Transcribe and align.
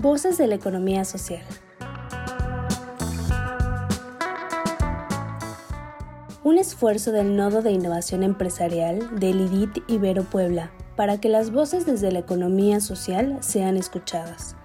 Voces 0.00 0.38
de 0.38 0.46
la 0.46 0.54
Economía 0.54 1.04
Social. 1.04 1.42
Un 6.42 6.56
esfuerzo 6.56 7.12
del 7.12 7.36
Nodo 7.36 7.60
de 7.60 7.72
Innovación 7.72 8.22
Empresarial 8.22 9.20
del 9.20 9.42
IDIT 9.42 9.84
Ibero 9.88 10.24
Puebla 10.24 10.70
para 10.96 11.20
que 11.20 11.28
las 11.28 11.50
voces 11.50 11.84
desde 11.84 12.10
la 12.12 12.20
economía 12.20 12.80
social 12.80 13.36
sean 13.40 13.76
escuchadas. 13.76 14.56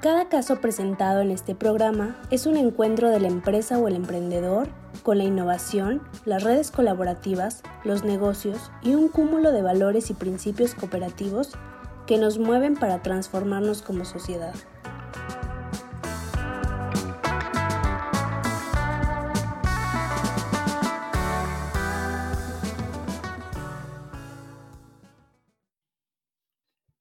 Cada 0.00 0.30
caso 0.30 0.58
presentado 0.58 1.20
en 1.20 1.30
este 1.30 1.54
programa 1.54 2.18
es 2.30 2.46
un 2.46 2.56
encuentro 2.56 3.10
de 3.10 3.20
la 3.20 3.28
empresa 3.28 3.78
o 3.78 3.88
el 3.88 3.94
emprendedor 3.94 4.68
con 5.02 5.18
la 5.18 5.24
innovación, 5.24 6.00
las 6.24 6.42
redes 6.42 6.70
colaborativas, 6.70 7.62
los 7.84 8.04
negocios 8.04 8.70
y 8.80 8.94
un 8.94 9.08
cúmulo 9.08 9.52
de 9.52 9.60
valores 9.60 10.08
y 10.08 10.14
principios 10.14 10.74
cooperativos 10.74 11.58
que 12.06 12.18
nos 12.18 12.38
mueven 12.38 12.74
para 12.74 13.02
transformarnos 13.02 13.82
como 13.82 14.04
sociedad. 14.04 14.54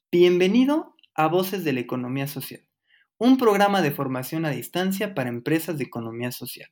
Bienvenido 0.10 0.96
a 1.16 1.28
Voces 1.28 1.64
de 1.64 1.74
la 1.74 1.80
Economía 1.82 2.28
Social, 2.28 2.62
un 3.18 3.38
programa 3.38 3.82
de 3.82 3.92
formación 3.92 4.46
a 4.46 4.52
distancia 4.52 5.16
para 5.16 5.30
empresas 5.30 5.78
de 5.78 5.84
economía 5.84 6.32
social. 6.32 6.70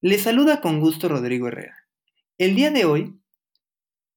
Les 0.00 0.22
saluda 0.22 0.60
con 0.60 0.80
gusto 0.80 1.08
Rodrigo 1.08 1.46
Herrera. 1.48 1.76
El 2.38 2.56
día 2.56 2.70
de 2.72 2.86
hoy 2.86 3.20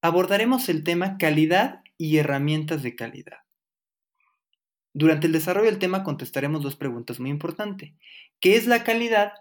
abordaremos 0.01 0.67
el 0.69 0.83
tema 0.83 1.17
calidad 1.17 1.81
y 1.97 2.17
herramientas 2.17 2.83
de 2.83 2.95
calidad. 2.95 3.39
Durante 4.93 5.27
el 5.27 5.33
desarrollo 5.33 5.69
del 5.69 5.79
tema 5.79 6.03
contestaremos 6.03 6.63
dos 6.63 6.75
preguntas 6.75 7.19
muy 7.19 7.29
importantes. 7.29 7.93
¿Qué 8.39 8.55
es 8.55 8.65
la 8.65 8.83
calidad? 8.83 9.33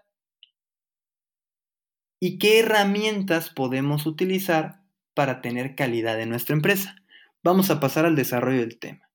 ¿Y 2.21 2.39
qué 2.39 2.61
herramientas 2.61 3.51
podemos 3.51 4.07
utilizar 4.07 4.81
para 5.15 5.43
tener 5.43 5.77
calidad 5.77 6.21
en 6.21 6.31
nuestra 6.31 6.57
empresa? 6.57 6.97
Vamos 7.43 7.71
a 7.71 7.79
pasar 7.79 8.05
al 8.05 8.17
desarrollo 8.17 8.61
del 8.61 8.79
tema. 8.79 9.09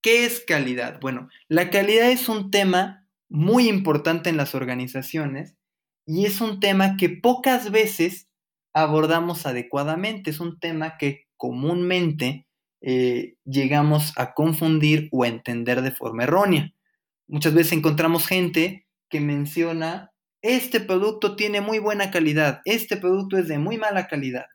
¿Qué 0.00 0.24
es 0.24 0.40
calidad? 0.46 1.00
Bueno, 1.00 1.28
la 1.48 1.68
calidad 1.68 2.10
es 2.10 2.28
un 2.28 2.50
tema 2.50 3.06
muy 3.28 3.68
importante 3.68 4.30
en 4.30 4.36
las 4.36 4.54
organizaciones 4.54 5.56
y 6.06 6.26
es 6.26 6.40
un 6.40 6.60
tema 6.60 6.96
que 6.96 7.08
pocas 7.08 7.70
veces 7.70 8.28
abordamos 8.72 9.46
adecuadamente. 9.46 10.30
Es 10.30 10.38
un 10.38 10.60
tema 10.60 10.96
que 10.96 11.25
comúnmente 11.36 12.46
eh, 12.80 13.34
llegamos 13.44 14.12
a 14.16 14.34
confundir 14.34 15.08
o 15.10 15.24
a 15.24 15.28
entender 15.28 15.82
de 15.82 15.90
forma 15.90 16.24
errónea. 16.24 16.72
Muchas 17.26 17.54
veces 17.54 17.72
encontramos 17.72 18.26
gente 18.26 18.86
que 19.08 19.20
menciona, 19.20 20.12
este 20.42 20.80
producto 20.80 21.36
tiene 21.36 21.60
muy 21.60 21.78
buena 21.78 22.10
calidad, 22.10 22.60
este 22.64 22.96
producto 22.96 23.38
es 23.38 23.48
de 23.48 23.58
muy 23.58 23.78
mala 23.78 24.06
calidad. 24.06 24.46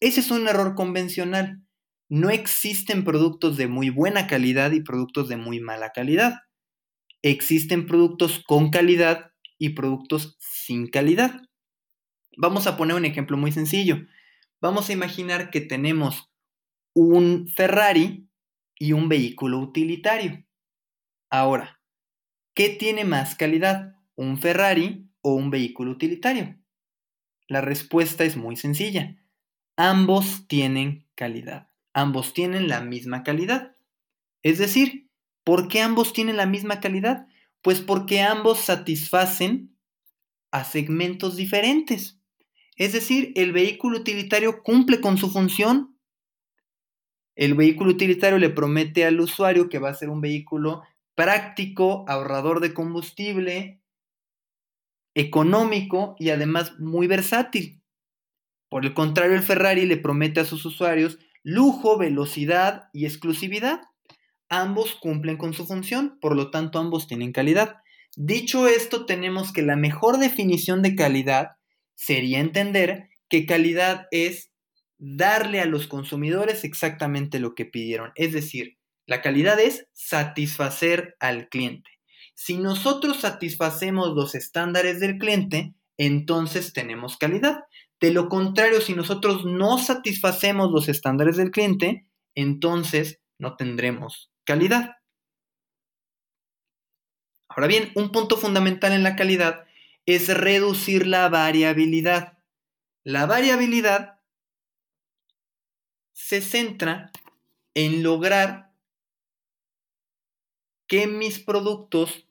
Ese 0.00 0.20
es 0.20 0.30
un 0.30 0.46
error 0.46 0.74
convencional. 0.74 1.62
No 2.08 2.30
existen 2.30 3.04
productos 3.04 3.56
de 3.56 3.66
muy 3.66 3.90
buena 3.90 4.26
calidad 4.26 4.72
y 4.72 4.82
productos 4.82 5.28
de 5.28 5.36
muy 5.36 5.60
mala 5.60 5.90
calidad. 5.90 6.34
Existen 7.22 7.86
productos 7.86 8.42
con 8.46 8.70
calidad 8.70 9.30
y 9.58 9.70
productos 9.70 10.36
sin 10.38 10.86
calidad. 10.88 11.40
Vamos 12.36 12.66
a 12.66 12.76
poner 12.76 12.96
un 12.96 13.06
ejemplo 13.06 13.36
muy 13.36 13.52
sencillo. 13.52 14.06
Vamos 14.60 14.88
a 14.88 14.92
imaginar 14.92 15.50
que 15.50 15.60
tenemos 15.60 16.30
un 16.94 17.48
Ferrari 17.48 18.28
y 18.78 18.92
un 18.92 19.08
vehículo 19.08 19.58
utilitario. 19.58 20.46
Ahora, 21.30 21.80
¿qué 22.54 22.70
tiene 22.70 23.04
más 23.04 23.34
calidad? 23.34 23.96
¿Un 24.14 24.38
Ferrari 24.38 25.10
o 25.20 25.34
un 25.34 25.50
vehículo 25.50 25.90
utilitario? 25.90 26.58
La 27.48 27.60
respuesta 27.60 28.24
es 28.24 28.36
muy 28.36 28.56
sencilla. 28.56 29.22
Ambos 29.76 30.48
tienen 30.48 31.06
calidad. 31.14 31.70
Ambos 31.92 32.32
tienen 32.32 32.68
la 32.68 32.80
misma 32.80 33.22
calidad. 33.24 33.76
Es 34.42 34.58
decir, 34.58 35.10
¿por 35.44 35.68
qué 35.68 35.82
ambos 35.82 36.12
tienen 36.12 36.38
la 36.38 36.46
misma 36.46 36.80
calidad? 36.80 37.26
Pues 37.60 37.80
porque 37.80 38.22
ambos 38.22 38.60
satisfacen 38.60 39.76
a 40.50 40.64
segmentos 40.64 41.36
diferentes. 41.36 42.20
Es 42.76 42.92
decir, 42.92 43.32
el 43.36 43.52
vehículo 43.52 43.98
utilitario 43.98 44.62
cumple 44.62 45.00
con 45.00 45.18
su 45.18 45.30
función 45.30 45.96
el 47.36 47.54
vehículo 47.54 47.90
utilitario 47.90 48.38
le 48.38 48.48
promete 48.48 49.04
al 49.04 49.20
usuario 49.20 49.68
que 49.68 49.78
va 49.78 49.90
a 49.90 49.94
ser 49.94 50.08
un 50.08 50.22
vehículo 50.22 50.82
práctico, 51.14 52.06
ahorrador 52.08 52.60
de 52.60 52.72
combustible, 52.72 53.82
económico 55.14 56.16
y 56.18 56.30
además 56.30 56.78
muy 56.78 57.06
versátil. 57.06 57.82
Por 58.70 58.86
el 58.86 58.94
contrario, 58.94 59.36
el 59.36 59.42
Ferrari 59.42 59.84
le 59.84 59.98
promete 59.98 60.40
a 60.40 60.44
sus 60.46 60.64
usuarios 60.64 61.18
lujo, 61.42 61.98
velocidad 61.98 62.88
y 62.94 63.04
exclusividad. 63.04 63.82
Ambos 64.48 64.94
cumplen 64.94 65.36
con 65.36 65.52
su 65.52 65.66
función, 65.66 66.18
por 66.20 66.34
lo 66.34 66.50
tanto 66.50 66.78
ambos 66.78 67.06
tienen 67.06 67.32
calidad. 67.32 67.76
Dicho 68.16 68.66
esto, 68.66 69.04
tenemos 69.04 69.52
que 69.52 69.62
la 69.62 69.76
mejor 69.76 70.18
definición 70.18 70.80
de 70.80 70.96
calidad 70.96 71.55
sería 71.96 72.38
entender 72.38 73.08
que 73.28 73.46
calidad 73.46 74.06
es 74.12 74.52
darle 74.98 75.60
a 75.60 75.66
los 75.66 75.88
consumidores 75.88 76.62
exactamente 76.62 77.40
lo 77.40 77.54
que 77.54 77.64
pidieron. 77.64 78.12
Es 78.14 78.32
decir, 78.32 78.78
la 79.06 79.22
calidad 79.22 79.58
es 79.58 79.88
satisfacer 79.92 81.16
al 81.20 81.48
cliente. 81.48 81.90
Si 82.34 82.58
nosotros 82.58 83.20
satisfacemos 83.20 84.14
los 84.14 84.34
estándares 84.34 85.00
del 85.00 85.18
cliente, 85.18 85.74
entonces 85.96 86.72
tenemos 86.72 87.16
calidad. 87.16 87.60
De 88.00 88.10
lo 88.10 88.28
contrario, 88.28 88.80
si 88.80 88.94
nosotros 88.94 89.44
no 89.44 89.78
satisfacemos 89.78 90.70
los 90.70 90.88
estándares 90.88 91.36
del 91.36 91.50
cliente, 91.50 92.06
entonces 92.34 93.20
no 93.38 93.56
tendremos 93.56 94.30
calidad. 94.44 94.96
Ahora 97.48 97.68
bien, 97.68 97.90
un 97.94 98.12
punto 98.12 98.36
fundamental 98.36 98.92
en 98.92 99.02
la 99.02 99.16
calidad 99.16 99.65
es 100.06 100.28
reducir 100.28 101.06
la 101.06 101.28
variabilidad. 101.28 102.38
La 103.02 103.26
variabilidad 103.26 104.20
se 106.12 106.40
centra 106.40 107.10
en 107.74 108.02
lograr 108.02 108.72
que 110.86 111.06
mis 111.06 111.38
productos 111.40 112.26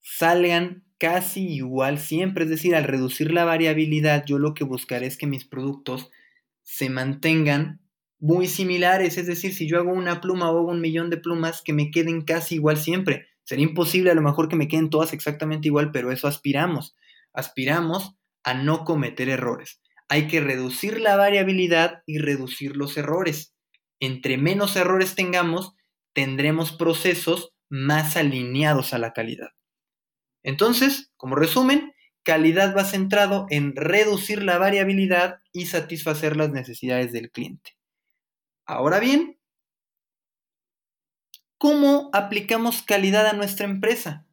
salgan 0.00 0.84
casi 0.98 1.48
igual 1.48 1.98
siempre, 1.98 2.44
es 2.44 2.50
decir, 2.50 2.74
al 2.74 2.84
reducir 2.84 3.32
la 3.32 3.44
variabilidad, 3.44 4.24
yo 4.26 4.38
lo 4.38 4.54
que 4.54 4.64
buscaré 4.64 5.06
es 5.06 5.16
que 5.16 5.26
mis 5.26 5.44
productos 5.44 6.10
se 6.62 6.90
mantengan 6.90 7.80
muy 8.18 8.46
similares, 8.46 9.18
es 9.18 9.26
decir, 9.26 9.52
si 9.52 9.66
yo 9.66 9.78
hago 9.78 9.92
una 9.92 10.20
pluma 10.20 10.50
o 10.50 10.58
hago 10.58 10.70
un 10.70 10.80
millón 10.80 11.10
de 11.10 11.16
plumas, 11.16 11.60
que 11.62 11.72
me 11.72 11.90
queden 11.90 12.22
casi 12.22 12.56
igual 12.56 12.76
siempre. 12.76 13.26
Sería 13.42 13.64
imposible 13.64 14.12
a 14.12 14.14
lo 14.14 14.22
mejor 14.22 14.48
que 14.48 14.54
me 14.54 14.68
queden 14.68 14.90
todas 14.90 15.12
exactamente 15.12 15.66
igual, 15.66 15.90
pero 15.90 16.12
eso 16.12 16.28
aspiramos. 16.28 16.94
Aspiramos 17.32 18.16
a 18.44 18.54
no 18.54 18.84
cometer 18.84 19.28
errores 19.28 19.82
hay 20.12 20.28
que 20.28 20.42
reducir 20.42 21.00
la 21.00 21.16
variabilidad 21.16 22.02
y 22.04 22.18
reducir 22.18 22.76
los 22.76 22.98
errores. 22.98 23.54
Entre 23.98 24.36
menos 24.36 24.76
errores 24.76 25.14
tengamos, 25.14 25.74
tendremos 26.12 26.70
procesos 26.70 27.54
más 27.70 28.18
alineados 28.18 28.92
a 28.92 28.98
la 28.98 29.14
calidad. 29.14 29.52
Entonces, 30.42 31.14
como 31.16 31.34
resumen, 31.34 31.94
calidad 32.24 32.76
va 32.76 32.84
centrado 32.84 33.46
en 33.48 33.74
reducir 33.74 34.42
la 34.42 34.58
variabilidad 34.58 35.38
y 35.50 35.64
satisfacer 35.64 36.36
las 36.36 36.50
necesidades 36.50 37.10
del 37.12 37.30
cliente. 37.30 37.78
Ahora 38.66 39.00
bien, 39.00 39.40
¿cómo 41.56 42.10
aplicamos 42.12 42.82
calidad 42.82 43.26
a 43.26 43.32
nuestra 43.32 43.64
empresa? 43.64 44.26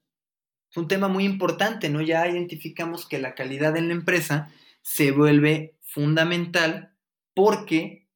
Es 0.69 0.77
un 0.77 0.87
tema 0.87 1.07
muy 1.07 1.25
importante, 1.25 1.89
¿no? 1.89 2.01
Ya 2.01 2.27
identificamos 2.27 3.07
que 3.07 3.19
la 3.19 3.35
calidad 3.35 3.75
en 3.75 3.87
la 3.87 3.93
empresa 3.93 4.51
se 4.81 5.11
vuelve 5.11 5.77
fundamental 5.81 6.95
porque 7.33 8.07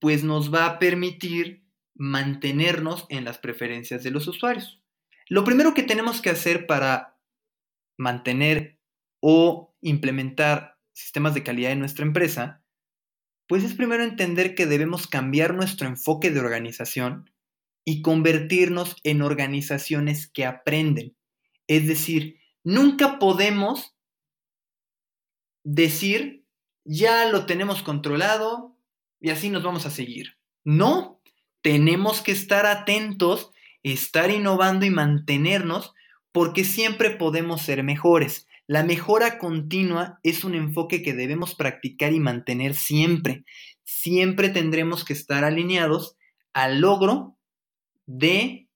pues 0.00 0.24
nos 0.24 0.52
va 0.52 0.66
a 0.66 0.78
permitir 0.80 1.64
mantenernos 1.94 3.06
en 3.08 3.24
las 3.24 3.38
preferencias 3.38 4.02
de 4.02 4.10
los 4.10 4.26
usuarios. 4.26 4.82
Lo 5.28 5.44
primero 5.44 5.74
que 5.74 5.84
tenemos 5.84 6.20
que 6.20 6.30
hacer 6.30 6.66
para 6.66 7.16
mantener 7.96 8.80
o 9.20 9.76
implementar 9.80 10.78
sistemas 10.92 11.34
de 11.34 11.44
calidad 11.44 11.72
en 11.72 11.78
nuestra 11.78 12.04
empresa, 12.04 12.64
pues 13.46 13.62
es 13.62 13.74
primero 13.74 14.02
entender 14.02 14.54
que 14.54 14.66
debemos 14.66 15.06
cambiar 15.06 15.54
nuestro 15.54 15.86
enfoque 15.86 16.30
de 16.30 16.40
organización 16.40 17.31
y 17.84 18.02
convertirnos 18.02 18.96
en 19.02 19.22
organizaciones 19.22 20.30
que 20.30 20.44
aprenden. 20.44 21.16
Es 21.66 21.86
decir, 21.86 22.38
nunca 22.64 23.18
podemos 23.18 23.96
decir, 25.64 26.44
ya 26.84 27.28
lo 27.28 27.46
tenemos 27.46 27.82
controlado 27.82 28.76
y 29.20 29.30
así 29.30 29.50
nos 29.50 29.62
vamos 29.62 29.86
a 29.86 29.90
seguir. 29.90 30.38
No, 30.64 31.20
tenemos 31.62 32.20
que 32.20 32.32
estar 32.32 32.66
atentos 32.66 33.52
estar 33.82 34.30
innovando 34.30 34.86
y 34.86 34.90
mantenernos 34.90 35.92
porque 36.30 36.64
siempre 36.64 37.10
podemos 37.10 37.62
ser 37.62 37.82
mejores. 37.82 38.46
La 38.66 38.84
mejora 38.84 39.38
continua 39.38 40.18
es 40.22 40.44
un 40.44 40.54
enfoque 40.54 41.02
que 41.02 41.14
debemos 41.14 41.54
practicar 41.54 42.12
y 42.12 42.20
mantener 42.20 42.74
siempre. 42.74 43.44
Siempre 43.84 44.48
tendremos 44.48 45.04
que 45.04 45.12
estar 45.12 45.44
alineados 45.44 46.16
al 46.54 46.80
logro 46.80 47.36
de 48.06 48.68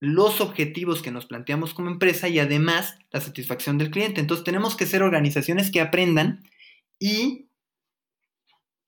los 0.00 0.40
objetivos 0.40 1.00
que 1.00 1.12
nos 1.12 1.26
planteamos 1.26 1.74
como 1.74 1.88
empresa 1.88 2.28
y 2.28 2.40
además 2.40 2.98
la 3.12 3.20
satisfacción 3.20 3.78
del 3.78 3.92
cliente. 3.92 4.20
Entonces 4.20 4.44
tenemos 4.44 4.76
que 4.76 4.86
ser 4.86 5.02
organizaciones 5.02 5.70
que 5.70 5.80
aprendan 5.80 6.42
y 6.98 7.48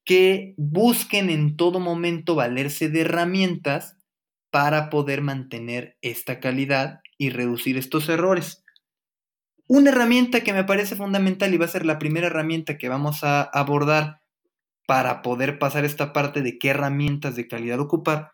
que 0.05 0.55
busquen 0.56 1.31
en 1.31 1.56
todo 1.56 1.79
momento 1.79 2.35
valerse 2.35 2.89
de 2.89 3.03
herramientas 3.03 3.97
para 4.51 4.91
poder 4.91 5.23
mantener 5.23 5.97
esta 6.03 6.41
calidad 6.41 7.01
y 7.17 7.31
reducir 7.31 7.79
estos 7.79 8.09
errores. 8.09 8.65
Una 9.67 9.91
herramienta 9.91 10.43
que 10.43 10.53
me 10.53 10.65
parece 10.65 10.97
fundamental 10.97 11.55
y 11.55 11.59
va 11.59 11.65
a 11.65 11.69
ser 11.69 11.87
la 11.87 11.99
primera 11.99 12.27
herramienta 12.27 12.77
que 12.77 12.89
vamos 12.89 13.25
a 13.25 13.43
abordar 13.43 14.21
para 14.87 15.23
poder 15.23 15.59
pasar 15.59 15.85
esta 15.85 16.12
parte 16.12 16.43
de 16.43 16.59
qué 16.59 16.71
herramientas 16.71 17.37
de 17.37 17.49
calidad 17.49 17.81
ocupar 17.81 18.33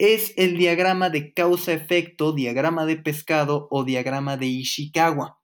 es 0.00 0.32
el 0.38 0.56
diagrama 0.56 1.10
de 1.10 1.34
causa-efecto, 1.34 2.32
diagrama 2.32 2.86
de 2.86 2.96
pescado 2.96 3.68
o 3.70 3.84
diagrama 3.84 4.38
de 4.38 4.46
Ishikawa. 4.46 5.38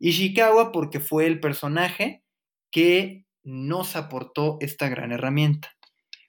Ishikawa 0.00 0.72
porque 0.72 0.98
fue 0.98 1.26
el 1.26 1.38
personaje 1.38 2.24
que 2.72 3.24
nos 3.44 3.94
aportó 3.94 4.58
esta 4.60 4.88
gran 4.88 5.12
herramienta. 5.12 5.76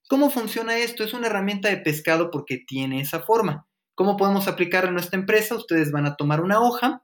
¿Cómo 0.07 0.29
funciona 0.29 0.77
esto? 0.77 1.03
Es 1.03 1.15
una 1.15 1.25
herramienta 1.25 1.69
de 1.69 1.77
pescado 1.77 2.29
porque 2.29 2.59
tiene 2.59 3.01
esa 3.01 3.21
forma. 3.21 3.67
¿Cómo 3.95 4.17
podemos 4.17 4.47
aplicarla 4.47 4.89
en 4.89 4.93
nuestra 4.93 5.19
empresa? 5.19 5.55
Ustedes 5.55 5.91
van 5.91 6.05
a 6.05 6.15
tomar 6.15 6.41
una 6.41 6.61
hoja, 6.61 7.03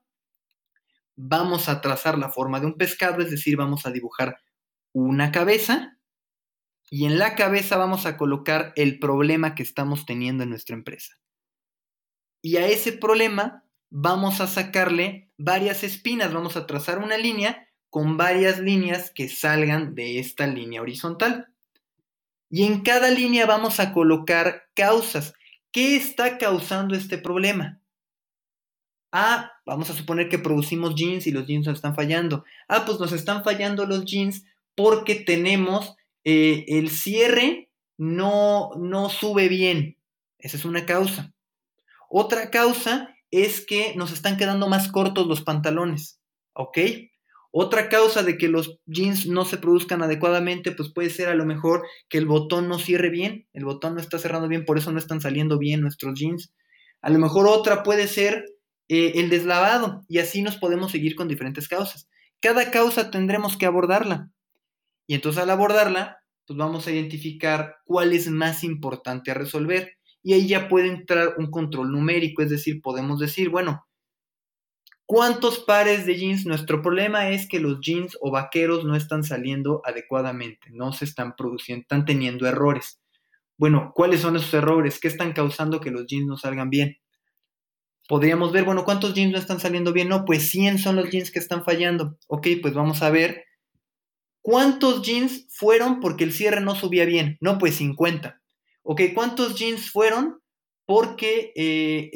vamos 1.15 1.68
a 1.68 1.81
trazar 1.81 2.19
la 2.19 2.30
forma 2.30 2.60
de 2.60 2.68
un 2.68 2.77
pescado, 2.77 3.24
es 3.24 3.31
decir, 3.31 3.57
vamos 3.57 3.88
a 3.88 3.92
dibujar 3.92 4.38
una 4.94 5.31
cabeza, 5.31 5.98
y 6.89 7.06
en 7.06 7.19
la 7.19 7.36
cabeza 7.36 7.77
vamos 7.77 8.06
a 8.06 8.18
colocar 8.18 8.74
el 8.75 9.00
problema 9.00 9.56
que 9.56 9.63
estamos 9.63 10.06
teniendo 10.06 10.44
en 10.44 10.50
nuestra 10.50 10.75
empresa. 10.75 11.18
Y 12.41 12.57
a 12.57 12.68
ese 12.68 12.94
problema 12.94 13.63
vamos 13.89 14.41
a 14.41 14.47
sacarle 14.47 15.31
varias 15.38 15.83
espinas, 15.83 16.33
vamos 16.33 16.56
a 16.56 16.65
trazar 16.65 17.00
una 17.00 17.18
línea 17.18 17.68
con 17.89 18.18
varias 18.18 18.59
líneas 18.59 19.12
que 19.12 19.30
salgan 19.30 19.95
de 19.95 20.19
esta 20.19 20.47
línea 20.47 20.81
horizontal. 20.81 21.53
Y 22.50 22.63
en 22.63 22.81
cada 22.81 23.12
línea 23.12 23.45
vamos 23.45 23.80
a 23.80 23.94
colocar 23.94 24.69
causas. 24.74 25.33
¿Qué 25.71 25.95
está 25.95 26.38
causando 26.38 26.95
este 26.95 27.18
problema? 27.18 27.80
Ah, 29.12 29.51
vamos 29.65 29.89
a 29.89 29.94
suponer 29.94 30.30
que 30.30 30.39
producimos 30.39 30.95
jeans 30.95 31.27
y 31.27 31.31
los 31.31 31.47
jeans 31.47 31.68
nos 31.68 31.77
están 31.77 31.95
fallando. 31.95 32.44
Ah, 32.68 32.86
pues 32.86 33.00
nos 33.00 33.12
están 33.12 33.44
fallando 33.44 33.86
los 33.86 34.06
jeans 34.06 34.45
porque 34.75 35.15
tenemos 35.15 35.95
eh, 36.24 36.66
el 36.68 36.89
cierre 36.89 37.69
no, 37.98 38.71
no 38.77 39.10
sube 39.10 39.50
bien. 39.50 39.98
Esa 40.38 40.57
es 40.57 40.66
una 40.66 40.86
causa. 40.86 41.33
Otra 42.10 42.50
causa 42.50 43.16
es 43.31 43.66
que 43.66 43.94
nos 43.95 44.12
están 44.12 44.38
quedando 44.38 44.68
más 44.68 44.92
cortos 44.92 45.27
los 45.27 45.42
pantalones. 45.42 46.19
¿Ok? 46.54 46.77
Otra 47.51 47.89
causa 47.89 48.21
de 48.21 48.38
que 48.38 48.48
los 48.48 48.80
jeans 48.86 49.25
no 49.25 49.44
se 49.44 49.57
produzcan 49.57 50.04
adecuadamente, 50.04 50.71
pues 50.71 50.92
puede 50.94 51.10
ser 51.10 51.30
a 51.30 51.36
lo 51.36 51.45
mejor 51.45 51.83
que 52.07 52.19
el 52.19 52.27
botón 52.27 52.68
no 52.68 52.77
cierre 52.77 53.10
bien, 53.10 53.48
el 53.54 53.65
botón 53.65 53.95
no 53.95 54.01
está 54.01 54.19
cerrando 54.19 54.48
bien, 54.48 54.65
por 54.65 54.77
eso 54.77 54.92
no 54.92 55.00
están 55.00 55.19
saliendo 55.19 55.57
bien 55.57 55.81
nuestros 55.81 56.19
jeans. 56.19 56.54
A 57.01 57.10
lo 57.10 57.18
mejor 57.18 57.48
otra 57.48 57.81
puede 57.81 58.07
ser 58.07 58.45
eh, 58.88 59.13
el 59.15 59.30
deslavado 59.30 60.04
y 60.07 60.19
así 60.19 60.44
nos 60.44 60.57
podemos 60.57 60.92
seguir 60.92 61.15
con 61.15 61.27
diferentes 61.27 61.68
causas. 61.68 62.07
Cada 62.39 62.69
causa 62.69 63.10
tendremos 63.10 63.57
que 63.57 63.65
abordarla. 63.65 64.30
Y 65.10 65.16
entonces 65.16 65.42
al 65.42 65.50
abordarla, 65.50 66.22
pues 66.46 66.56
vamos 66.56 66.86
a 66.86 66.92
identificar 66.92 67.78
cuál 67.84 68.14
es 68.14 68.30
más 68.30 68.64
importante 68.64 69.32
a 69.32 69.34
resolver. 69.34 69.94
Y 70.22 70.34
ahí 70.34 70.48
ya 70.48 70.68
puede 70.68 70.88
entrar 70.88 71.34
un 71.40 71.50
control 71.50 71.92
numérico, 71.92 72.44
es 72.44 72.52
decir, 72.52 72.80
podemos 72.80 73.20
decir, 73.20 73.50
bueno, 73.50 73.88
¿cuántos 75.08 75.58
pares 75.62 76.06
de 76.06 76.16
jeans? 76.16 76.46
Nuestro 76.46 76.84
problema 76.84 77.30
es 77.30 77.50
que 77.50 77.60
los 77.60 77.80
jeans 77.82 78.20
o 78.22 78.30
vaqueros 78.30 78.86
no 78.86 78.96
están 78.96 79.24
saliendo 79.24 79.82
adecuadamente, 79.84 80.68
no 80.70 80.94
se 80.94 81.06
están 81.06 81.36
produciendo, 81.36 81.82
están 81.82 82.06
teniendo 82.06 82.46
errores. 82.46 83.02
Bueno, 83.58 83.92
¿cuáles 83.96 84.22
son 84.22 84.36
esos 84.36 84.54
errores? 84.54 85.00
¿Qué 85.00 85.08
están 85.08 85.34
causando 85.34 85.80
que 85.80 85.90
los 85.90 86.06
jeans 86.06 86.28
no 86.28 86.38
salgan 86.38 86.70
bien? 86.70 86.98
Podríamos 88.08 88.52
ver, 88.52 88.64
bueno, 88.64 88.86
¿cuántos 88.86 89.16
jeans 89.16 89.32
no 89.32 89.40
están 89.40 89.60
saliendo 89.60 89.92
bien? 89.92 90.08
No, 90.08 90.24
pues 90.24 90.50
100 90.50 90.78
son 90.78 90.98
los 90.98 91.10
jeans 91.10 91.32
que 91.32 91.40
están 91.40 91.64
fallando. 91.66 92.16
Ok, 92.28 92.46
pues 92.62 92.76
vamos 92.76 93.02
a 93.02 93.10
ver 93.10 93.49
¿Cuántos 94.50 95.04
jeans 95.04 95.46
fueron 95.51 96.00
porque 96.00 96.24
el 96.24 96.34
cierre 96.34 96.60
no 96.60 96.74
subía 96.74 97.06
bien? 97.06 97.38
No, 97.40 97.60
pues 97.60 97.75
50. 97.75 98.42
Ok, 98.81 99.01
¿cuántos 99.13 99.54
jeans 99.54 99.92
fueron 99.92 100.42
porque 100.88 101.54
eh, 101.56 102.10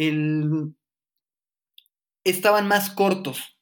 estaban 2.24 2.68
más 2.68 2.89
cortos? 2.89 3.59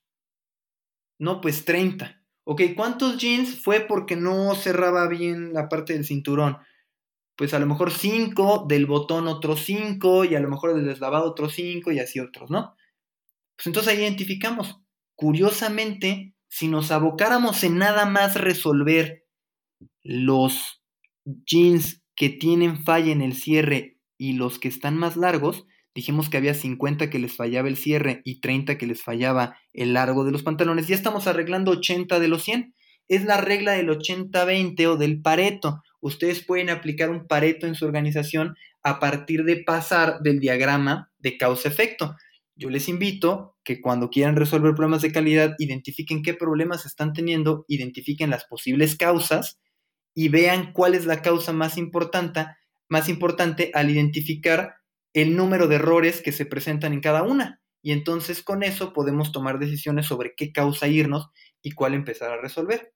No, 1.19 1.41
pues 1.41 1.65
30. 1.65 2.23
Ok, 2.45 2.61
¿cuántos 2.73 3.17
jeans 3.17 3.61
fue 3.61 3.81
porque 3.81 4.15
no 4.15 4.55
cerraba 4.55 5.09
bien 5.09 5.51
la 5.51 5.67
parte 5.67 5.91
del 5.91 6.05
cinturón? 6.05 6.57
Pues 7.35 7.53
a 7.53 7.59
lo 7.59 7.65
mejor 7.65 7.91
5, 7.91 8.67
del 8.69 8.85
botón 8.85 9.27
otros 9.27 9.65
5 9.65 10.23
y 10.23 10.35
a 10.35 10.39
lo 10.39 10.47
mejor 10.47 10.75
del 10.75 10.85
deslavado 10.85 11.29
otros 11.29 11.51
5 11.55 11.91
y 11.91 11.99
así 11.99 12.21
otros, 12.21 12.49
¿no? 12.49 12.77
Pues 13.57 13.67
entonces 13.67 13.91
ahí 13.91 13.99
identificamos. 13.99 14.79
Curiosamente, 15.15 16.35
si 16.51 16.67
nos 16.67 16.91
abocáramos 16.91 17.63
en 17.63 17.77
nada 17.77 18.05
más 18.05 18.35
resolver 18.35 19.23
los 20.03 20.83
jeans 21.45 22.03
que 22.13 22.27
tienen 22.27 22.83
falla 22.83 23.13
en 23.13 23.21
el 23.21 23.35
cierre 23.35 23.97
y 24.17 24.33
los 24.33 24.59
que 24.59 24.67
están 24.67 24.97
más 24.97 25.15
largos, 25.15 25.65
dijimos 25.95 26.29
que 26.29 26.35
había 26.35 26.53
50 26.53 27.09
que 27.09 27.19
les 27.19 27.37
fallaba 27.37 27.69
el 27.69 27.77
cierre 27.77 28.21
y 28.25 28.41
30 28.41 28.77
que 28.77 28.85
les 28.85 29.01
fallaba 29.01 29.57
el 29.71 29.93
largo 29.93 30.25
de 30.25 30.33
los 30.33 30.43
pantalones, 30.43 30.87
ya 30.87 30.95
estamos 30.95 31.25
arreglando 31.25 31.71
80 31.71 32.19
de 32.19 32.27
los 32.27 32.43
100. 32.43 32.75
Es 33.07 33.23
la 33.23 33.37
regla 33.37 33.71
del 33.71 33.87
80-20 33.87 34.85
o 34.87 34.97
del 34.97 35.21
pareto. 35.21 35.81
Ustedes 36.01 36.43
pueden 36.45 36.69
aplicar 36.69 37.11
un 37.11 37.27
pareto 37.27 37.65
en 37.65 37.75
su 37.75 37.85
organización 37.85 38.55
a 38.83 38.99
partir 38.99 39.45
de 39.45 39.63
pasar 39.63 40.19
del 40.19 40.41
diagrama 40.41 41.11
de 41.17 41.37
causa-efecto. 41.37 42.17
Yo 42.55 42.69
les 42.69 42.89
invito 42.89 43.55
que 43.63 43.81
cuando 43.81 44.09
quieran 44.09 44.35
resolver 44.35 44.73
problemas 44.73 45.01
de 45.01 45.11
calidad, 45.11 45.55
identifiquen 45.57 46.21
qué 46.21 46.33
problemas 46.33 46.85
están 46.85 47.13
teniendo, 47.13 47.65
identifiquen 47.67 48.29
las 48.29 48.45
posibles 48.45 48.95
causas 48.95 49.59
y 50.13 50.29
vean 50.29 50.73
cuál 50.73 50.95
es 50.95 51.05
la 51.05 51.21
causa 51.21 51.53
más 51.53 51.77
importante, 51.77 52.45
más 52.89 53.09
importante 53.09 53.71
al 53.73 53.89
identificar 53.89 54.75
el 55.13 55.35
número 55.35 55.67
de 55.67 55.75
errores 55.75 56.21
que 56.21 56.31
se 56.31 56.45
presentan 56.45 56.93
en 56.93 57.01
cada 57.01 57.23
una. 57.23 57.61
Y 57.81 57.91
entonces 57.93 58.43
con 58.43 58.63
eso 58.63 58.93
podemos 58.93 59.31
tomar 59.31 59.57
decisiones 59.57 60.05
sobre 60.05 60.33
qué 60.35 60.51
causa 60.51 60.87
irnos 60.87 61.29
y 61.61 61.71
cuál 61.71 61.93
empezar 61.93 62.31
a 62.31 62.41
resolver. 62.41 62.93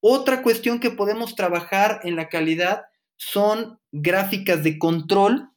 Otra 0.00 0.42
cuestión 0.42 0.80
que 0.80 0.90
podemos 0.90 1.34
trabajar 1.36 2.00
en 2.04 2.16
la 2.16 2.28
calidad 2.28 2.82
son 3.16 3.78
gráficas 3.92 4.62
de 4.62 4.78
control 4.78 5.50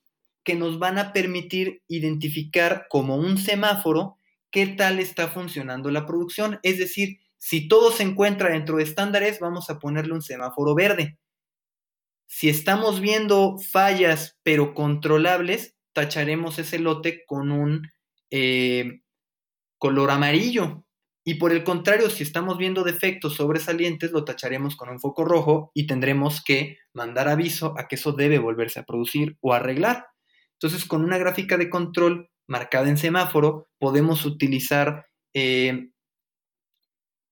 que 0.49 0.55
nos 0.55 0.79
van 0.79 0.97
a 0.97 1.13
permitir 1.13 1.83
identificar 1.87 2.87
como 2.89 3.17
un 3.17 3.37
semáforo 3.37 4.17
qué 4.49 4.65
tal 4.65 4.97
está 4.97 5.27
funcionando 5.27 5.91
la 5.91 6.07
producción. 6.07 6.59
Es 6.63 6.79
decir, 6.79 7.19
si 7.37 7.67
todo 7.67 7.91
se 7.91 8.01
encuentra 8.01 8.49
dentro 8.49 8.77
de 8.77 8.83
estándares, 8.83 9.39
vamos 9.39 9.69
a 9.69 9.77
ponerle 9.77 10.13
un 10.13 10.23
semáforo 10.23 10.73
verde. 10.73 11.19
Si 12.25 12.49
estamos 12.49 12.99
viendo 12.99 13.59
fallas 13.59 14.39
pero 14.41 14.73
controlables, 14.73 15.75
tacharemos 15.93 16.57
ese 16.57 16.79
lote 16.79 17.23
con 17.27 17.51
un 17.51 17.91
eh, 18.31 19.01
color 19.77 20.09
amarillo. 20.09 20.83
Y 21.23 21.35
por 21.35 21.51
el 21.51 21.63
contrario, 21.63 22.09
si 22.09 22.23
estamos 22.23 22.57
viendo 22.57 22.83
defectos 22.83 23.35
sobresalientes, 23.35 24.09
lo 24.09 24.25
tacharemos 24.25 24.75
con 24.75 24.89
un 24.89 24.99
foco 24.99 25.25
rojo 25.25 25.69
y 25.75 25.85
tendremos 25.85 26.43
que 26.43 26.79
mandar 26.91 27.27
aviso 27.27 27.75
a 27.77 27.87
que 27.87 27.97
eso 27.97 28.13
debe 28.13 28.39
volverse 28.39 28.79
a 28.79 28.85
producir 28.85 29.37
o 29.41 29.53
arreglar. 29.53 30.08
Entonces, 30.61 30.85
con 30.85 31.03
una 31.03 31.17
gráfica 31.17 31.57
de 31.57 31.69
control 31.69 32.29
marcada 32.47 32.89
en 32.89 32.97
semáforo, 32.97 33.69
podemos 33.77 34.25
utilizar 34.25 35.05
eh, 35.33 35.91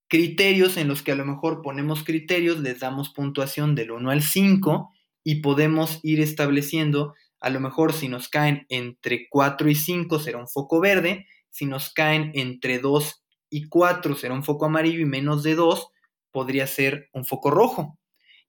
criterios 0.08 0.78
en 0.78 0.88
los 0.88 1.02
que 1.02 1.12
a 1.12 1.16
lo 1.16 1.26
mejor 1.26 1.60
ponemos 1.60 2.04
criterios, 2.04 2.60
les 2.60 2.80
damos 2.80 3.10
puntuación 3.10 3.74
del 3.74 3.90
1 3.90 4.10
al 4.10 4.22
5 4.22 4.90
y 5.22 5.42
podemos 5.42 6.00
ir 6.02 6.20
estableciendo, 6.20 7.14
a 7.40 7.50
lo 7.50 7.60
mejor 7.60 7.92
si 7.92 8.08
nos 8.08 8.28
caen 8.28 8.64
entre 8.70 9.26
4 9.28 9.68
y 9.68 9.74
5 9.74 10.18
será 10.18 10.38
un 10.38 10.48
foco 10.48 10.80
verde, 10.80 11.26
si 11.50 11.66
nos 11.66 11.92
caen 11.92 12.30
entre 12.34 12.78
2 12.78 13.22
y 13.50 13.68
4 13.68 14.14
será 14.16 14.32
un 14.32 14.44
foco 14.44 14.64
amarillo 14.64 15.00
y 15.00 15.04
menos 15.04 15.42
de 15.42 15.54
2 15.54 15.90
podría 16.30 16.66
ser 16.66 17.08
un 17.12 17.26
foco 17.26 17.50
rojo. 17.50 17.98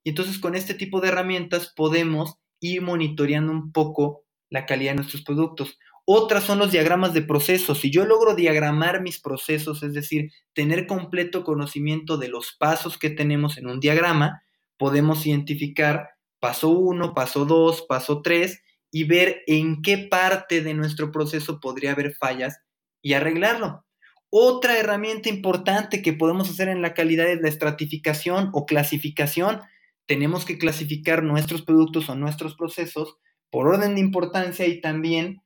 Y 0.02 0.10
entonces 0.10 0.38
con 0.38 0.54
este 0.54 0.72
tipo 0.72 1.00
de 1.00 1.08
herramientas 1.08 1.72
podemos 1.76 2.36
ir 2.60 2.80
monitoreando 2.80 3.52
un 3.52 3.72
poco 3.72 4.24
la 4.50 4.66
calidad 4.66 4.92
de 4.92 4.96
nuestros 4.96 5.22
productos. 5.22 5.78
Otras 6.04 6.44
son 6.44 6.58
los 6.58 6.72
diagramas 6.72 7.14
de 7.14 7.22
procesos. 7.22 7.78
Si 7.78 7.90
yo 7.90 8.04
logro 8.04 8.34
diagramar 8.34 9.00
mis 9.00 9.20
procesos, 9.20 9.82
es 9.82 9.94
decir, 9.94 10.32
tener 10.52 10.86
completo 10.86 11.44
conocimiento 11.44 12.16
de 12.16 12.28
los 12.28 12.56
pasos 12.58 12.98
que 12.98 13.10
tenemos 13.10 13.56
en 13.58 13.68
un 13.68 13.80
diagrama, 13.80 14.42
podemos 14.76 15.26
identificar 15.26 16.10
paso 16.40 16.70
1, 16.70 17.14
paso 17.14 17.44
2, 17.44 17.82
paso 17.82 18.22
3 18.22 18.60
y 18.90 19.04
ver 19.04 19.42
en 19.46 19.82
qué 19.82 19.98
parte 19.98 20.62
de 20.62 20.74
nuestro 20.74 21.12
proceso 21.12 21.60
podría 21.60 21.92
haber 21.92 22.14
fallas 22.14 22.60
y 23.02 23.12
arreglarlo. 23.12 23.84
Otra 24.30 24.78
herramienta 24.78 25.28
importante 25.28 26.02
que 26.02 26.12
podemos 26.12 26.48
hacer 26.50 26.68
en 26.68 26.82
la 26.82 26.94
calidad 26.94 27.28
es 27.28 27.40
la 27.40 27.48
estratificación 27.48 28.50
o 28.52 28.64
clasificación. 28.64 29.60
Tenemos 30.06 30.44
que 30.44 30.58
clasificar 30.58 31.22
nuestros 31.22 31.62
productos 31.62 32.08
o 32.08 32.14
nuestros 32.14 32.56
procesos 32.56 33.16
por 33.50 33.66
orden 33.66 33.94
de 33.94 34.00
importancia 34.00 34.66
y 34.66 34.80
también 34.80 35.42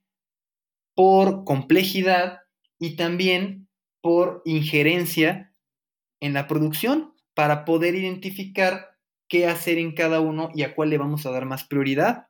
por 0.94 1.44
complejidad 1.44 2.40
y 2.78 2.96
también 2.96 3.68
por 4.00 4.42
injerencia 4.44 5.54
en 6.20 6.34
la 6.34 6.46
producción 6.46 7.14
para 7.34 7.64
poder 7.64 7.94
identificar 7.94 8.98
qué 9.28 9.46
hacer 9.46 9.78
en 9.78 9.92
cada 9.92 10.20
uno 10.20 10.50
y 10.54 10.62
a 10.62 10.74
cuál 10.74 10.90
le 10.90 10.98
vamos 10.98 11.26
a 11.26 11.30
dar 11.30 11.46
más 11.46 11.64
prioridad. 11.64 12.28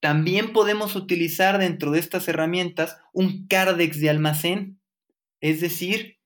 También 0.00 0.52
podemos 0.52 0.96
utilizar 0.96 1.58
dentro 1.58 1.92
de 1.92 2.00
estas 2.00 2.26
herramientas 2.26 2.98
un 3.12 3.46
CARDEX 3.46 4.00
de 4.00 4.10
almacén, 4.10 4.80
es 5.40 5.60
decir, 5.60 6.18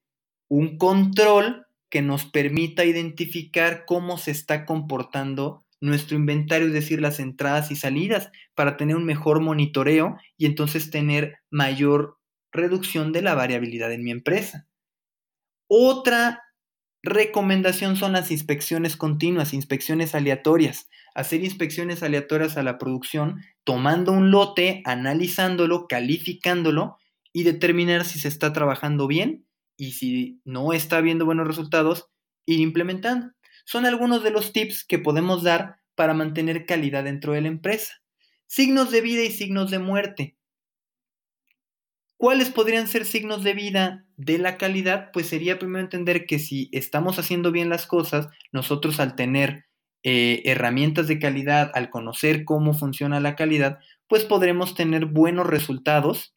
un 0.48 0.78
control 0.78 1.66
que 1.90 2.00
nos 2.00 2.24
permita 2.24 2.86
identificar 2.86 3.84
cómo 3.84 4.16
se 4.16 4.30
está 4.30 4.64
comportando 4.64 5.65
nuestro 5.80 6.16
inventario, 6.16 6.68
es 6.68 6.72
decir, 6.72 7.00
las 7.00 7.20
entradas 7.20 7.70
y 7.70 7.76
salidas, 7.76 8.30
para 8.54 8.76
tener 8.76 8.96
un 8.96 9.04
mejor 9.04 9.40
monitoreo 9.40 10.16
y 10.36 10.46
entonces 10.46 10.90
tener 10.90 11.38
mayor 11.50 12.18
reducción 12.52 13.12
de 13.12 13.22
la 13.22 13.34
variabilidad 13.34 13.92
en 13.92 14.02
mi 14.02 14.10
empresa. 14.10 14.66
Otra 15.68 16.42
recomendación 17.02 17.96
son 17.96 18.12
las 18.12 18.30
inspecciones 18.30 18.96
continuas, 18.96 19.54
inspecciones 19.54 20.14
aleatorias. 20.14 20.88
Hacer 21.14 21.44
inspecciones 21.44 22.02
aleatorias 22.02 22.56
a 22.56 22.62
la 22.62 22.78
producción, 22.78 23.42
tomando 23.64 24.12
un 24.12 24.30
lote, 24.30 24.82
analizándolo, 24.84 25.86
calificándolo 25.86 26.98
y 27.32 27.44
determinar 27.44 28.04
si 28.04 28.18
se 28.18 28.28
está 28.28 28.52
trabajando 28.52 29.06
bien 29.06 29.46
y 29.76 29.92
si 29.92 30.40
no 30.44 30.72
está 30.72 31.00
viendo 31.00 31.24
buenos 31.24 31.46
resultados, 31.46 32.08
ir 32.46 32.60
implementando. 32.60 33.35
Son 33.66 33.84
algunos 33.84 34.22
de 34.22 34.30
los 34.30 34.52
tips 34.52 34.84
que 34.84 35.00
podemos 35.00 35.42
dar 35.42 35.80
para 35.96 36.14
mantener 36.14 36.66
calidad 36.66 37.02
dentro 37.02 37.32
de 37.32 37.40
la 37.40 37.48
empresa. 37.48 38.00
Signos 38.46 38.92
de 38.92 39.00
vida 39.00 39.24
y 39.24 39.32
signos 39.32 39.72
de 39.72 39.80
muerte. 39.80 40.36
¿Cuáles 42.16 42.50
podrían 42.50 42.86
ser 42.86 43.04
signos 43.04 43.42
de 43.42 43.54
vida 43.54 44.06
de 44.16 44.38
la 44.38 44.56
calidad? 44.56 45.10
Pues 45.12 45.26
sería 45.26 45.58
primero 45.58 45.84
entender 45.84 46.26
que 46.26 46.38
si 46.38 46.70
estamos 46.72 47.18
haciendo 47.18 47.50
bien 47.50 47.68
las 47.68 47.86
cosas, 47.86 48.28
nosotros 48.52 49.00
al 49.00 49.16
tener 49.16 49.66
eh, 50.04 50.42
herramientas 50.44 51.08
de 51.08 51.18
calidad, 51.18 51.72
al 51.74 51.90
conocer 51.90 52.44
cómo 52.44 52.72
funciona 52.72 53.18
la 53.18 53.34
calidad, 53.34 53.80
pues 54.06 54.24
podremos 54.24 54.76
tener 54.76 55.06
buenos 55.06 55.44
resultados 55.44 56.36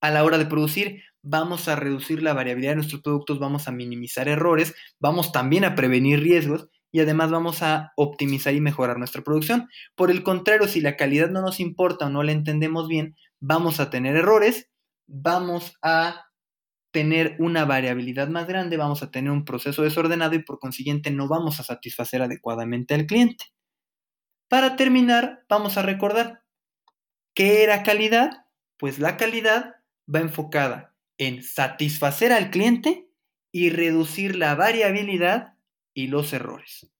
a 0.00 0.10
la 0.10 0.24
hora 0.24 0.38
de 0.38 0.46
producir 0.46 1.04
vamos 1.26 1.66
a 1.66 1.74
reducir 1.74 2.22
la 2.22 2.34
variabilidad 2.34 2.72
de 2.72 2.76
nuestros 2.76 3.02
productos, 3.02 3.40
vamos 3.40 3.66
a 3.66 3.72
minimizar 3.72 4.28
errores, 4.28 4.74
vamos 5.00 5.32
también 5.32 5.64
a 5.64 5.74
prevenir 5.74 6.20
riesgos 6.20 6.68
y 6.92 7.00
además 7.00 7.32
vamos 7.32 7.62
a 7.62 7.92
optimizar 7.96 8.54
y 8.54 8.60
mejorar 8.60 8.98
nuestra 8.98 9.22
producción. 9.22 9.68
Por 9.96 10.12
el 10.12 10.22
contrario, 10.22 10.68
si 10.68 10.80
la 10.80 10.96
calidad 10.96 11.28
no 11.28 11.42
nos 11.42 11.58
importa 11.58 12.06
o 12.06 12.10
no 12.10 12.22
la 12.22 12.30
entendemos 12.30 12.86
bien, 12.86 13.16
vamos 13.40 13.80
a 13.80 13.90
tener 13.90 14.14
errores, 14.14 14.70
vamos 15.08 15.76
a 15.82 16.26
tener 16.92 17.36
una 17.40 17.64
variabilidad 17.64 18.28
más 18.28 18.46
grande, 18.46 18.76
vamos 18.76 19.02
a 19.02 19.10
tener 19.10 19.32
un 19.32 19.44
proceso 19.44 19.82
desordenado 19.82 20.36
y 20.36 20.44
por 20.44 20.60
consiguiente 20.60 21.10
no 21.10 21.26
vamos 21.26 21.58
a 21.58 21.64
satisfacer 21.64 22.22
adecuadamente 22.22 22.94
al 22.94 23.06
cliente. 23.06 23.46
Para 24.48 24.76
terminar, 24.76 25.40
vamos 25.48 25.76
a 25.76 25.82
recordar, 25.82 26.44
¿qué 27.34 27.64
era 27.64 27.82
calidad? 27.82 28.30
Pues 28.78 29.00
la 29.00 29.16
calidad 29.16 29.74
va 30.08 30.20
enfocada 30.20 30.95
en 31.18 31.42
satisfacer 31.42 32.32
al 32.32 32.50
cliente 32.50 33.08
y 33.52 33.70
reducir 33.70 34.36
la 34.36 34.54
variabilidad 34.54 35.54
y 35.94 36.08
los 36.08 36.32
errores. 36.32 36.90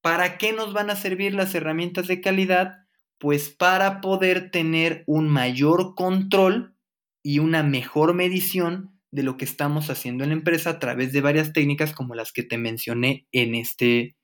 ¿Para 0.00 0.38
qué 0.38 0.52
nos 0.52 0.72
van 0.72 0.90
a 0.90 0.96
servir 0.96 1.34
las 1.34 1.54
herramientas 1.54 2.06
de 2.06 2.20
calidad? 2.20 2.76
Pues 3.18 3.50
para 3.50 4.00
poder 4.00 4.50
tener 4.50 5.02
un 5.06 5.28
mayor 5.28 5.94
control 5.96 6.76
y 7.24 7.40
una 7.40 7.64
mejor 7.64 8.14
medición 8.14 9.00
de 9.10 9.24
lo 9.24 9.36
que 9.36 9.44
estamos 9.44 9.90
haciendo 9.90 10.22
en 10.22 10.30
la 10.30 10.36
empresa 10.36 10.70
a 10.70 10.78
través 10.78 11.12
de 11.12 11.22
varias 11.22 11.52
técnicas 11.52 11.92
como 11.92 12.14
las 12.14 12.32
que 12.32 12.42
te 12.42 12.58
mencioné 12.58 13.26
en 13.32 13.54
este 13.54 14.16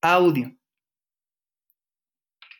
audio. 0.00 0.56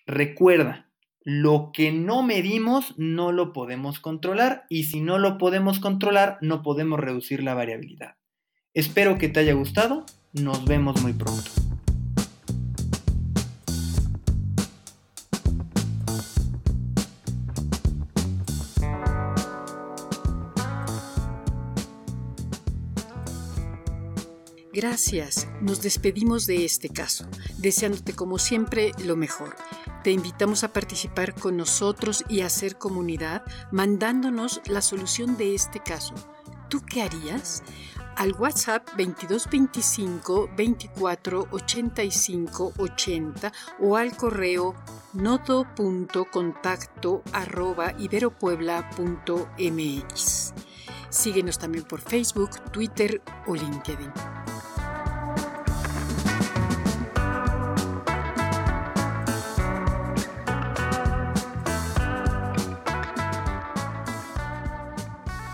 Recuerda, 0.07 0.90
lo 1.23 1.71
que 1.73 1.93
no 1.93 2.23
medimos 2.23 2.95
no 2.97 3.33
lo 3.33 3.53
podemos 3.53 4.01
controlar 4.01 4.65
y 4.69 4.85
si 4.85 5.01
no 5.01 5.19
lo 5.19 5.39
podemos 5.39 5.79
controlar 5.79 6.39
no 6.41 6.63
podemos 6.63 6.99
reducir 6.99 7.43
la 7.43 7.55
variabilidad. 7.55 8.17
Espero 8.73 9.19
que 9.19 9.29
te 9.29 9.41
haya 9.41 9.53
gustado, 9.53 10.07
nos 10.33 10.65
vemos 10.65 11.03
muy 11.03 11.13
pronto. 11.13 11.51
Gracias, 24.73 25.49
nos 25.61 25.83
despedimos 25.83 26.47
de 26.47 26.65
este 26.65 26.89
caso, 26.89 27.27
deseándote 27.59 28.15
como 28.15 28.39
siempre 28.39 28.93
lo 29.05 29.15
mejor. 29.15 29.55
Te 30.03 30.13
invitamos 30.13 30.65
a 30.65 30.73
participar 30.73 31.35
con 31.35 31.59
nosotros 31.59 32.25
y 32.29 32.41
a 32.41 32.47
hacer 32.47 32.79
comunidad 32.79 33.43
mandándonos 33.71 34.63
la 34.67 34.81
solución 34.81 35.37
de 35.37 35.55
este 35.55 35.81
caso. 35.81 36.15
¿Tú 36.71 36.81
qué 36.87 37.03
harías? 37.03 37.63
Al 38.17 38.33
WhatsApp 38.33 38.89
2225 38.97 40.49
24 40.57 41.49
85 41.51 42.73
80 42.79 43.53
o 43.81 43.97
al 43.97 44.17
correo 44.17 44.75
nodo.contacto 45.13 47.23
arroba 47.33 47.93
iberopuebla.mx. 47.99 50.55
Síguenos 51.11 51.59
también 51.59 51.85
por 51.85 52.01
Facebook, 52.01 52.59
Twitter 52.71 53.21
o 53.47 53.55
LinkedIn. 53.55 54.11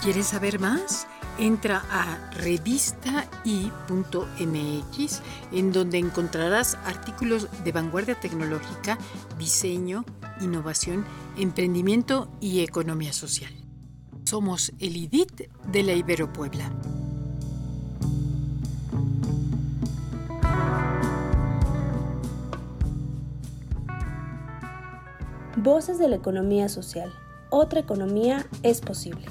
¿Quieres 0.06 0.28
saber 0.28 0.60
más? 0.60 1.08
Entra 1.36 1.82
a 1.90 2.30
revistai.mx 2.30 3.32
en 5.50 5.72
donde 5.72 5.98
encontrarás 5.98 6.76
artículos 6.84 7.48
de 7.64 7.72
vanguardia 7.72 8.14
tecnológica, 8.14 8.98
diseño, 9.36 10.04
innovación, 10.40 11.04
emprendimiento 11.36 12.28
y 12.40 12.60
economía 12.60 13.12
social. 13.12 13.52
Somos 14.22 14.72
el 14.78 14.96
IDIT 14.96 15.50
de 15.72 15.82
la 15.82 15.94
Ibero 15.94 16.32
Puebla. 16.32 16.70
Voces 25.56 25.98
de 25.98 26.08
la 26.08 26.14
economía 26.14 26.68
social. 26.68 27.12
Otra 27.50 27.80
economía 27.80 28.46
es 28.62 28.80
posible. 28.80 29.26